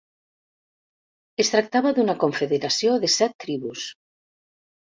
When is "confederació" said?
2.25-2.99